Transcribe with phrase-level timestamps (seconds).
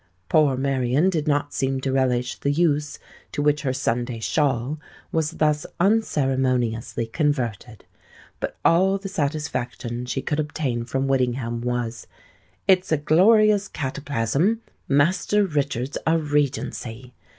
[0.29, 2.97] Poor Marian did not seem to relish the use
[3.31, 4.79] to which her Sunday shawl
[5.11, 7.85] was thus unceremoniously converted;
[8.39, 12.07] but all the satisfaction she could obtain from Whittingham was,
[12.67, 14.61] '_It's a glorious cataplasm!
[14.87, 17.13] Master Richard's a Regency!